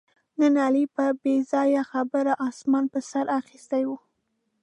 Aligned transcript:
نن 0.39 0.53
علي 0.65 0.85
په 0.95 1.05
بې 1.21 1.35
ځایه 1.51 1.83
خبره 1.91 2.33
اسمان 2.47 2.85
په 2.93 2.99
سر 3.09 3.25
اخیستی 3.39 3.83
و 3.85 3.89